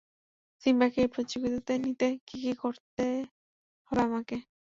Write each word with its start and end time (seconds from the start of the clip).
সিম্বাকে 0.63 0.97
এই 1.01 1.09
প্রতিযোগিতাতে 1.13 1.73
নিতে 1.83 2.07
কী 2.27 2.37
কী 2.43 2.51
করতে 2.61 3.05
হবে 3.89 4.01
আমাকে? 4.07 4.35